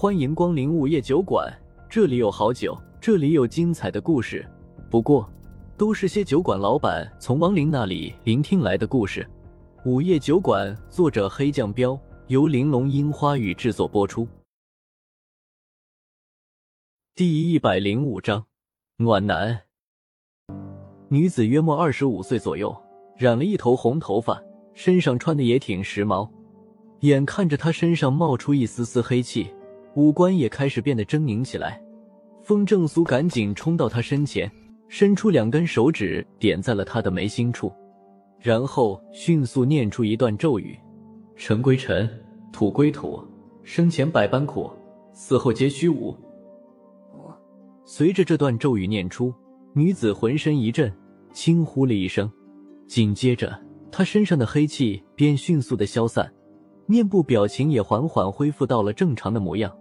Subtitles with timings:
[0.00, 1.54] 欢迎光临午夜酒馆，
[1.86, 4.48] 这里有好酒，这里有精彩的故事。
[4.90, 5.30] 不过，
[5.76, 9.28] 都是些酒馆老板从亡灵那里聆听来的故事。
[9.84, 14.26] 午夜酒馆，作者黑酱标，由玲珑樱花雨制作播出。
[17.14, 18.46] 第一百零五章，
[18.96, 19.60] 暖男。
[21.10, 22.74] 女子约莫二十五岁左右，
[23.18, 24.42] 染了一头红头发，
[24.72, 26.26] 身上穿的也挺时髦。
[27.00, 29.52] 眼看着她身上冒出一丝丝黑气，
[29.94, 31.80] 五官也开始变得狰狞起来。
[32.42, 34.50] 风正苏赶紧冲到他身前，
[34.88, 37.72] 伸出两根手指点在了他的眉心处，
[38.38, 40.78] 然后迅速念出一段咒语
[41.36, 42.08] ：“尘归尘，
[42.52, 43.22] 土归土，
[43.62, 44.70] 生前百般苦，
[45.12, 46.16] 死后皆虚无。”
[47.84, 49.34] 随着这段咒语念出，
[49.74, 50.92] 女子浑身一震。
[51.32, 52.28] 轻呼了一声，
[52.88, 53.56] 紧接着，
[53.92, 56.28] 她身上的黑气便迅速的消散，
[56.90, 59.72] 面部表情也缓缓恢复到了正常的模样。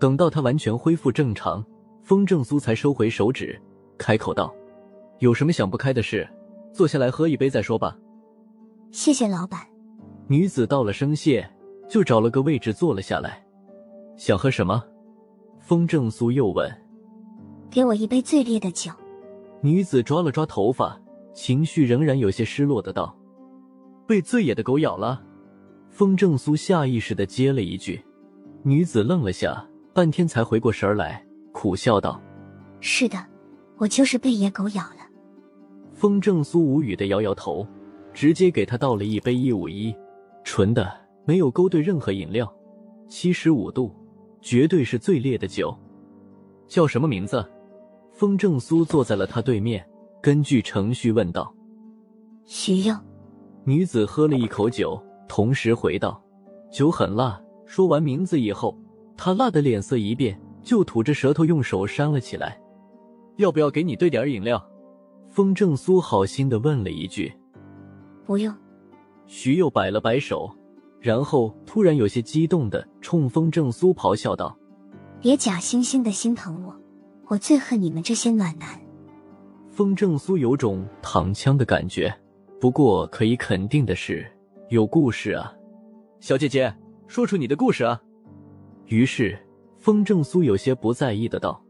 [0.00, 1.64] 等到他完全恢复正常，
[2.02, 3.56] 风正苏才收回手指，
[3.96, 4.52] 开口道
[5.20, 6.28] ：“有什么想不开的事，
[6.72, 7.96] 坐下来喝一杯再说吧。”
[8.90, 9.60] 谢谢老板。
[10.26, 11.48] 女子道了声谢，
[11.88, 13.46] 就找了个位置坐了下来。
[14.16, 14.82] 想喝什么？
[15.60, 16.68] 风正苏又问。
[17.70, 18.90] 给我一杯最烈的酒。
[19.60, 21.00] 女子抓了抓头发，
[21.32, 23.16] 情绪仍然有些失落的道
[24.04, 25.22] ：“被最野的狗咬了。”
[25.90, 28.02] 风正苏下意识的接了一句。
[28.62, 32.20] 女子愣了下，半天才回过神来，苦笑道
[32.80, 33.18] ：“是的，
[33.76, 34.96] 我就是被野狗咬了。”
[35.92, 37.66] 风正苏无语的摇摇头，
[38.14, 39.94] 直接给他倒了一杯一五一，
[40.44, 40.90] 纯的，
[41.26, 42.50] 没有勾兑任何饮料，
[43.08, 43.94] 七十五度，
[44.40, 45.76] 绝对是最烈的酒。
[46.68, 47.44] 叫什么名字？
[48.12, 49.86] 风正苏坐在了他对面，
[50.22, 51.52] 根据程序问道
[52.44, 52.94] ：“徐佑。”
[53.64, 55.00] 女子喝了一口酒，
[55.30, 56.20] 同时回道
[56.72, 58.76] ：“酒很辣。”说完名字以后，
[59.16, 62.60] 他辣的脸色一变，就吐着舌头用手扇了起来。
[63.38, 64.60] “要不要给你兑点饮料？”
[65.30, 67.32] 风正苏好心的问了一句。
[68.26, 68.52] “不用。”
[69.26, 70.50] 徐佑摆了摆手，
[70.98, 74.58] 然后突然有些激动的冲风正苏咆哮道
[75.22, 76.74] ：“别假惺惺的心疼我！”
[77.30, 78.68] 我最恨你们这些暖男。
[79.70, 82.12] 风正苏有种躺枪的感觉，
[82.60, 84.28] 不过可以肯定的是，
[84.70, 85.52] 有故事啊，
[86.20, 86.72] 小姐姐，
[87.08, 88.00] 说出你的故事啊。
[88.86, 89.36] 于是
[89.76, 91.60] 风正苏有些不在意的道。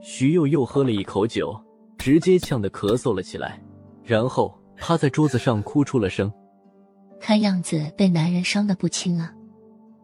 [0.00, 1.54] 徐佑又喝了一口酒，
[1.98, 3.62] 直接呛得咳嗽了起来，
[4.02, 6.32] 然后趴在桌子上哭出了声。
[7.20, 9.30] 看样子被男人伤的不轻啊。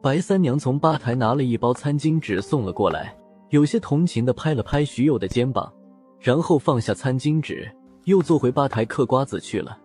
[0.03, 3.17] 白三娘从吧台拿了一包餐巾纸送了过来。
[3.49, 5.73] 有些同情的拍了拍徐佑的肩膀，
[6.21, 9.79] 然后放下餐巾纸，又坐回吧台嗑瓜子去了。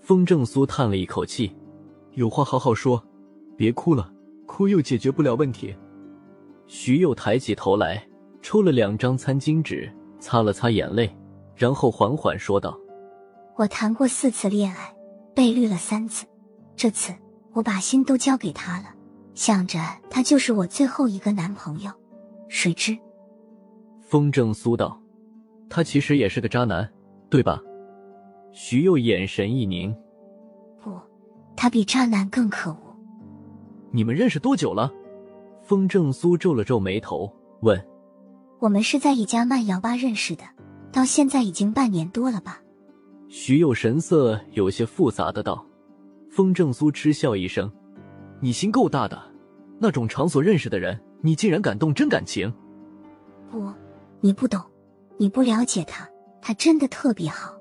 [0.00, 1.54] 风正苏叹了一口气
[2.14, 3.02] ：“有话好好说，
[3.56, 4.12] 别哭了，
[4.46, 5.74] 哭又解决不了问题。”
[6.66, 8.06] 徐佑抬起头来，
[8.40, 11.14] 抽了两张餐巾纸，擦了擦眼泪，
[11.54, 12.78] 然后缓缓说道
[13.56, 14.94] ：“我谈过四次恋爱，
[15.34, 16.26] 被绿了三次，
[16.76, 17.12] 这次
[17.52, 18.94] 我把心都交给他了，
[19.34, 21.90] 想着他就是我最后一个男朋友。”
[22.48, 22.96] 谁知，
[24.00, 25.00] 风正苏道
[25.68, 26.90] ：“他其实也是个渣男，
[27.30, 27.60] 对吧？”
[28.52, 30.01] 徐佑眼神一凝：“不，
[31.56, 32.78] 他比渣男更可恶。”
[33.92, 34.92] 你们认识多久了？
[35.62, 37.82] 风正苏皱了皱眉头问
[38.60, 40.44] ：“我们是在一家慢摇吧认识的，
[40.92, 42.60] 到现在已经半年多了吧？”
[43.28, 45.64] 徐佑神色有些复杂的道。
[46.30, 47.70] 风正苏嗤笑一声
[48.40, 49.20] ：“你心够大的，
[49.78, 52.52] 那种场所认识的人。”你竟然敢动真感情？
[53.48, 53.72] 不，
[54.20, 54.60] 你不懂，
[55.18, 56.08] 你不了解他，
[56.40, 57.54] 他真的特别好。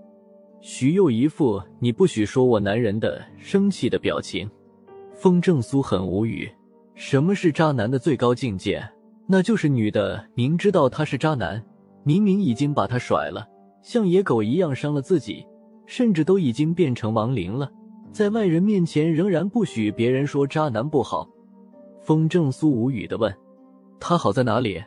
[0.63, 4.47] 徐佑一副你不许说我男人的生气的表情。
[5.15, 6.49] 风正苏很无语，
[6.93, 8.87] 什么是渣男的最高境界？
[9.25, 11.63] 那就是女的明知道他是渣男，
[12.03, 13.47] 明明已经把他甩了，
[13.81, 15.43] 像野狗一样伤了自己，
[15.87, 17.71] 甚至都已经变成亡灵了，
[18.11, 21.27] 在外人面前仍然不许别人说渣男不好。
[22.01, 23.33] 风正苏无语的问。
[23.99, 24.83] 他好在哪里？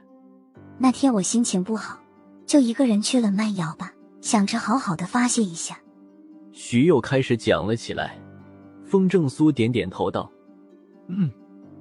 [0.79, 1.99] 那天我心情不好，
[2.47, 3.94] 就一个人去了慢摇吧，
[4.25, 5.79] 想着好好的发泄一下。
[6.51, 8.19] 徐又开始讲了起来。
[8.83, 10.31] 风正苏点点头道
[11.09, 11.31] ：“嗯，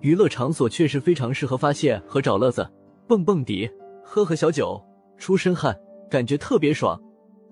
[0.01, 2.69] 娱乐场所确实非常适合发泄和找乐子，
[3.07, 3.69] 蹦蹦迪，
[4.03, 4.81] 喝喝小酒，
[5.17, 5.73] 出身汗，
[6.09, 7.01] 感觉特别爽。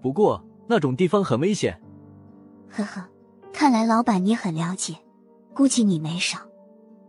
[0.01, 1.81] 不过那种地方很危险。”
[2.69, 3.07] 呵呵，
[3.53, 4.95] 看来老板你很了解，
[5.53, 6.37] 估计你没少。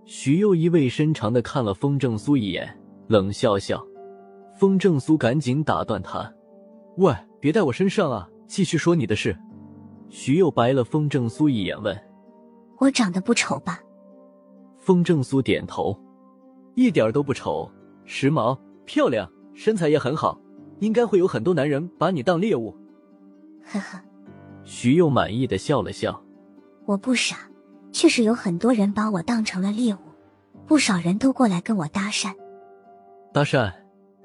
[0.05, 3.85] 徐又意味深长的看了风正苏一眼，冷笑笑。
[4.57, 6.33] 风正苏赶紧打断他
[6.99, 8.29] ：“喂，别带我身上啊！
[8.47, 9.37] 继续说你的事。”
[10.09, 12.01] 徐佑白了风正苏一眼，问
[12.79, 13.81] ：“我长得不丑吧？”
[14.79, 15.99] 风正苏点头
[16.77, 17.69] ：“一点都不丑，
[18.05, 20.39] 时髦、漂亮，身材也很好，
[20.79, 22.77] 应该会有很多男人把你当猎物。
[23.65, 24.01] 呵呵，
[24.63, 26.23] 徐佑满意的笑了笑。
[26.85, 27.39] 我不傻，
[27.91, 29.99] 确实有很多人把我当成了猎物，
[30.65, 32.33] 不少人都过来跟我搭讪。
[33.33, 33.73] 搭讪，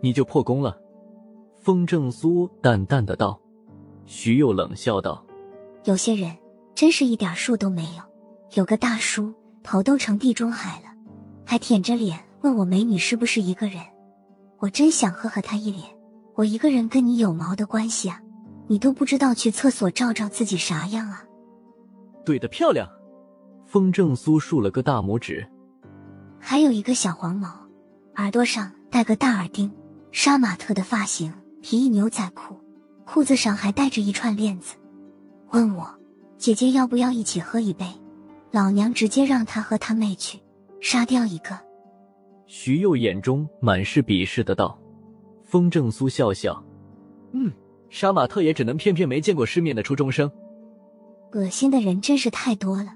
[0.01, 0.77] 你就破功了。
[1.67, 3.37] 风正苏淡淡的道。
[4.05, 5.21] 徐佑冷笑道
[5.83, 6.33] ：“有些人
[6.73, 8.03] 真是一点数都没有。
[8.53, 9.33] 有个大叔
[9.63, 10.85] 头都成地中海了，
[11.45, 13.83] 还舔着脸问我美女是不是一个人。
[14.59, 15.83] 我真想呵呵他一脸。
[16.35, 18.21] 我一个人跟你有毛的关系啊？
[18.67, 21.25] 你都不知道去厕所照照自己啥样啊？”
[22.23, 22.87] 怼的漂亮。
[23.65, 25.45] 风正苏竖了个大拇指。
[26.39, 27.49] 还有一个小黄毛，
[28.15, 29.69] 耳朵上戴个大耳钉，
[30.13, 31.33] 杀马特的发型，
[31.69, 32.55] 皮衣牛仔裤。
[33.05, 34.77] 裤子上还带着一串链子，
[35.51, 35.85] 问我
[36.37, 37.85] 姐姐要不要一起喝一杯？
[38.51, 40.39] 老娘直接让他和他妹去，
[40.79, 41.59] 杀掉一个。
[42.45, 44.79] 徐佑眼中满是鄙视的道。
[45.43, 46.63] 风正苏笑笑，
[47.33, 47.51] 嗯，
[47.89, 50.31] 杀马特也只能骗骗没见过世面的初中生。
[51.33, 52.93] 恶心的人真是太多了，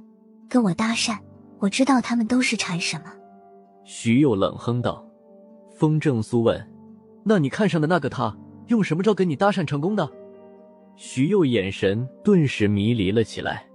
[0.47, 1.18] 跟我搭讪，
[1.59, 3.12] 我知道他们都是馋什么。
[3.83, 5.06] 徐佑冷哼道。
[5.75, 6.65] 风正苏问
[7.25, 8.33] ：“那你看上的那个他？”
[8.71, 10.09] 用什么招跟你搭讪成功的？
[10.95, 13.68] 徐佑眼神顿时迷离了起来。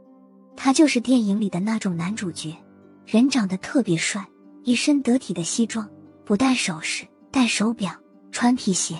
[0.57, 2.57] 他就是电影里的那种男主角，
[3.05, 4.27] 人长得特别帅，
[4.65, 5.87] 一身得体的西装，
[6.25, 7.93] 不戴首饰，戴手表，
[8.33, 8.97] 穿皮鞋，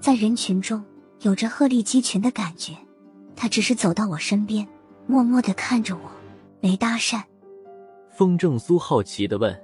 [0.00, 0.84] 在人群中
[1.22, 2.72] 有着鹤立鸡群的感觉。
[3.34, 4.66] 他只是走到我身边，
[5.08, 6.10] 默默的看着我，
[6.60, 7.20] 没搭讪。
[8.12, 9.60] 风正苏好奇的问：“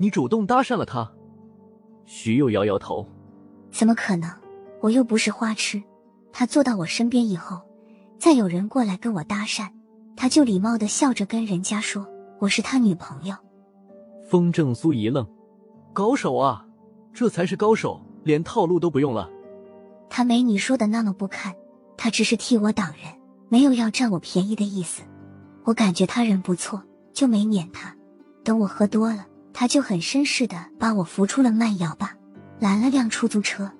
[0.00, 1.12] 你主动搭讪了他？”
[2.06, 3.06] 徐佑摇摇头
[3.70, 4.28] ：“怎么可能？”
[4.80, 5.82] 我又不是花痴，
[6.32, 7.60] 他坐到我身边以后，
[8.18, 9.68] 再有人过来跟我搭讪，
[10.16, 12.06] 他就礼貌的笑着跟人家说
[12.38, 13.34] 我是他女朋友。
[14.28, 15.26] 风正苏一愣，
[15.92, 16.64] 高手啊，
[17.12, 19.28] 这才是高手，连套路都不用了。
[20.10, 21.54] 他没你说的那么不堪，
[21.96, 23.12] 他只是替我挡人，
[23.48, 25.02] 没有要占我便宜的意思。
[25.64, 26.82] 我感觉他人不错，
[27.12, 27.94] 就没撵他。
[28.44, 32.16] 等我喝多了，他就很绅士的把我扶出了慢摇吧，
[32.60, 33.70] 拦了辆出租车。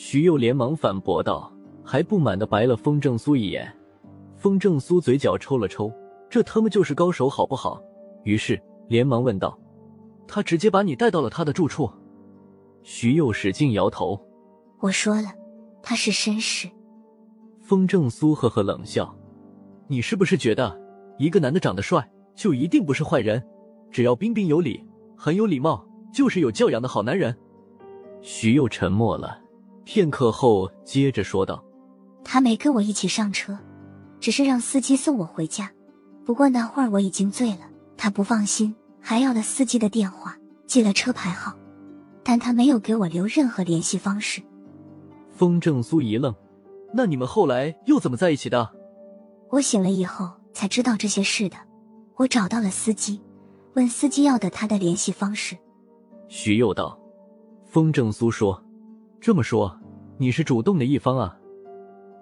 [0.00, 1.52] 徐佑连忙反驳道，
[1.84, 3.68] 还不满的白了风正苏一眼。
[4.36, 5.92] 风正苏嘴角抽了抽，
[6.30, 7.82] 这他妈就是高手好不好？
[8.22, 9.58] 于是连忙问道
[10.24, 11.90] ：“他直接把你带到了他的住处？”
[12.84, 14.16] 徐佑使劲摇头
[14.78, 15.32] ：“我说了，
[15.82, 16.68] 他是绅士。”
[17.60, 19.12] 风正苏呵呵冷笑
[19.88, 20.80] ：“你是不是觉得
[21.18, 23.44] 一个男的长得帅就一定不是坏人？
[23.90, 24.80] 只要彬彬有礼、
[25.16, 25.84] 很有礼貌，
[26.14, 27.36] 就是有教养的好男人？”
[28.22, 29.40] 徐佑沉默了。
[29.90, 31.64] 片刻后，接着说道
[32.22, 33.58] ：“他没跟我一起上车，
[34.20, 35.72] 只是让司机送我回家。
[36.26, 37.60] 不过那会儿我已经醉了，
[37.96, 40.36] 他不放心，还要了司机的电话，
[40.66, 41.54] 记了车牌号，
[42.22, 44.42] 但他没有给我留任何联系方式。”
[45.32, 46.34] 风正苏一愣
[46.92, 48.70] ：“那你们后来又怎么在一起的？”
[49.48, 51.56] 我醒了以后才知道这些事的。
[52.16, 53.22] 我找到了司机，
[53.72, 55.56] 问司机要的他的联系方式。
[56.28, 57.00] 徐佑道
[57.64, 58.62] ：“风正苏说。”
[59.20, 59.78] 这么说，
[60.16, 61.36] 你是主动的一方啊？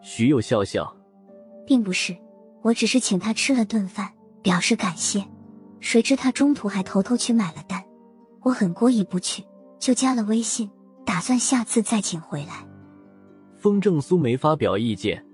[0.03, 0.97] 徐佑笑笑，
[1.67, 2.17] 并不是，
[2.63, 4.13] 我只是请他吃了顿饭，
[4.43, 5.25] 表示感谢。
[5.81, 7.85] 谁知他中途还偷偷去买了单，
[8.43, 9.45] 我很过意不去，
[9.79, 10.71] 就加了微信，
[11.05, 12.67] 打算下次再请回来。
[13.57, 15.25] 风正苏没发表意见，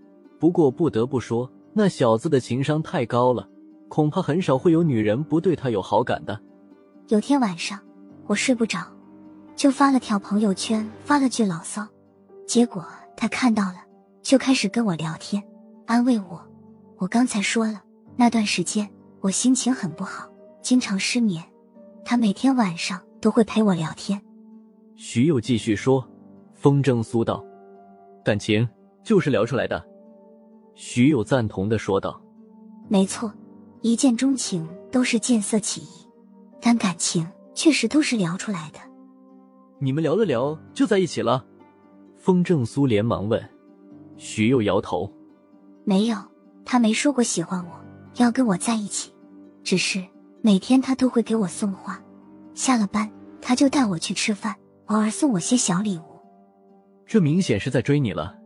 [0.40, 3.48] 不过不得不说，那小子的情商太高了，
[3.88, 6.38] 恐怕很少会有女人不对他有好感的。
[7.08, 7.78] 有天晚上，
[8.26, 8.78] 我睡不着。
[9.56, 11.86] 就发了条朋友圈，发了句牢骚，
[12.46, 12.84] 结果
[13.16, 13.76] 他看到了，
[14.22, 15.42] 就开始跟我聊天，
[15.86, 16.42] 安慰我。
[16.98, 17.82] 我刚才说了，
[18.16, 18.88] 那段时间
[19.20, 20.28] 我心情很不好，
[20.62, 21.42] 经常失眠。
[22.04, 24.20] 他每天晚上都会陪我聊天。
[24.96, 26.04] 徐佑继续说
[26.54, 27.44] ：“风筝苏道，
[28.24, 28.68] 感情
[29.04, 29.84] 就是聊出来的。”
[30.74, 32.20] 徐佑赞同的说道
[32.88, 33.32] ：“没错，
[33.80, 36.08] 一见钟情都是见色起意，
[36.60, 38.80] 但感情确实都是聊出来的。”
[39.84, 41.44] 你们聊了聊就在一起了？
[42.16, 43.42] 风正苏连忙问。
[44.16, 45.12] 徐佑摇头，
[45.82, 46.16] 没有，
[46.64, 47.72] 他没说过喜欢我，
[48.14, 49.12] 要跟我在一起。
[49.64, 50.00] 只是
[50.40, 52.00] 每天他都会给我送花，
[52.54, 53.10] 下了班
[53.40, 54.54] 他就带我去吃饭，
[54.86, 56.02] 偶尔送我些小礼物。
[57.04, 58.38] 这明显是在追你了。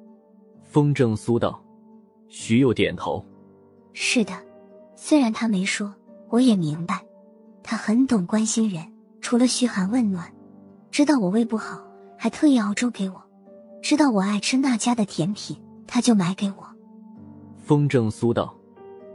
[0.62, 1.62] 风正苏道。
[2.28, 3.22] 徐佑点头，
[3.92, 4.32] 是的，
[4.94, 5.94] 虽然他没说，
[6.30, 7.04] 我也明白，
[7.62, 8.90] 他很懂关心人，
[9.20, 10.32] 除了嘘寒问暖。
[10.96, 11.78] 知道我胃不好，
[12.16, 13.16] 还特意熬粥给我；
[13.82, 15.54] 知道我爱吃那家的甜品，
[15.86, 16.66] 他就买给我。
[17.58, 18.56] 风正苏道：“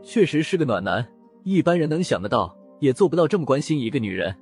[0.06, 1.04] 确实是个暖男，
[1.42, 4.36] 一般人能想得到，也做不到这么关心一个女人。”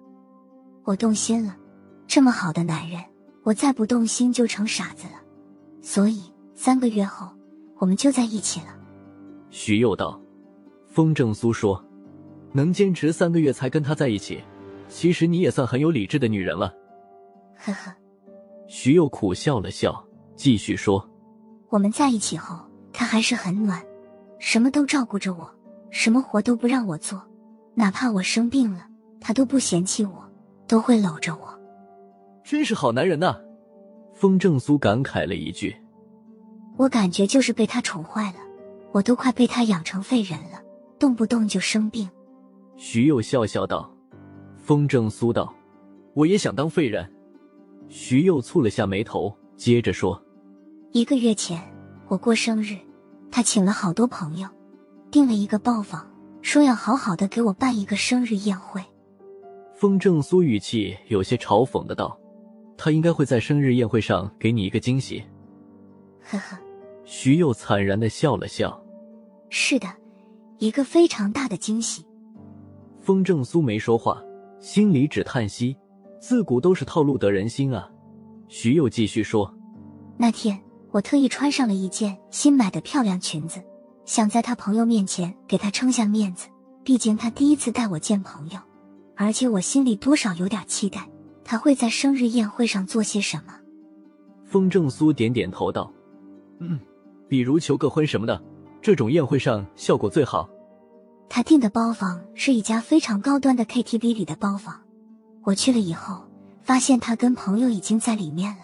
[0.84, 1.56] 我动心了，
[2.08, 3.02] 这么好的男人，
[3.44, 5.14] 我再不动心就成傻子了。
[5.82, 6.22] 所以
[6.56, 7.30] 三个月后，
[7.78, 8.76] 我们就在一起了。
[9.50, 10.20] 徐佑道。
[10.88, 11.82] 风正苏说
[12.52, 14.44] ：“能坚持三个月才跟他在一起，
[14.90, 16.74] 其实你也算很有理智的女人了。”
[17.60, 17.94] 呵呵。
[18.68, 20.04] 徐佑苦笑了笑，
[20.36, 21.08] 继续说
[21.70, 22.58] ：“我们在一起后，
[22.94, 23.84] 他还是很暖，
[24.40, 25.50] 什么都照顾着我，
[25.90, 27.22] 什么活都不让我做，
[27.76, 28.86] 哪怕我生病了，
[29.20, 30.32] 他都不嫌弃我，
[30.68, 31.60] 都会搂着我。”
[32.44, 33.36] 真是好男人呐！
[34.14, 35.76] 风正苏感慨了一句
[36.78, 38.40] ：“我感觉就是被他宠坏了，
[38.92, 40.62] 我都快被他养成废人了，
[40.98, 42.10] 动不动就生病。”
[42.78, 43.92] 徐佑笑笑道。
[44.58, 45.52] 风正苏道
[46.14, 47.12] ：“我也想当废人。”
[47.90, 50.22] 徐佑蹙了下眉头，接着说
[50.94, 51.60] ：“一个月前
[52.08, 52.78] 我过生日，
[53.32, 54.48] 他请了好多朋友，
[55.12, 56.08] 订了一个包房，
[56.42, 58.82] 说要好好的给我办一个生日宴会。”
[59.76, 62.18] 风正苏语气有些嘲讽的道。
[62.82, 65.22] 他应该会在生日宴会上给你一个惊喜。
[66.22, 66.58] 呵呵，
[67.04, 68.82] 徐佑惨然的笑了笑。
[69.50, 69.88] 是的，
[70.60, 72.06] 一个非常大的惊喜。
[73.02, 74.24] 风正苏没说话，
[74.62, 75.76] 心里只叹息，
[76.20, 77.90] 自古都是套路得人心啊。
[78.48, 79.54] 徐佑继续说
[80.18, 80.60] ：“那天
[80.92, 83.62] 我特意穿上了一件新买的漂亮裙子，
[84.06, 86.48] 想在他朋友面前给他撑下面子，
[86.84, 88.60] 毕竟他第一次带我见朋友，
[89.16, 91.08] 而且我心里多少有点期待。”
[91.44, 93.56] 他会在生日宴会上做些什么？
[94.46, 95.92] 风正苏点点头道
[96.62, 96.80] ：“嗯，
[97.28, 98.40] 比如求个婚什么的，
[98.84, 100.48] 这种宴会上效果最好。”
[101.28, 104.80] 他订的包房是一家非常高端的 KTV 里的包房，
[105.44, 106.24] 我去了以后，
[106.62, 108.64] 发现他跟朋友已经在里面了，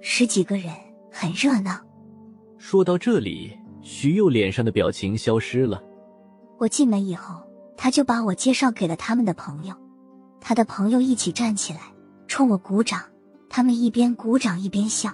[0.00, 0.72] 十几个人，
[1.10, 1.78] 很热闹。
[2.58, 5.82] 说到这里，徐佑脸上的表情消失了。
[6.58, 7.42] 我进门以后，
[7.76, 9.74] 他就把我介绍给了他们的朋友，
[10.40, 11.80] 他的朋友一起站起来。
[12.28, 13.02] 冲我鼓掌，
[13.48, 15.12] 他们一边鼓掌一边笑。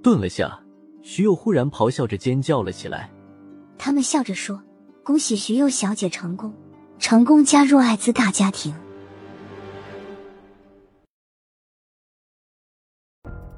[0.00, 0.60] 顿了下，
[1.02, 3.10] 徐佑忽然咆哮着尖叫了起来。
[3.76, 4.62] 他们笑着说
[5.02, 6.54] ：“恭喜徐佑小姐成功，
[7.00, 8.72] 成功加入艾滋大家庭。”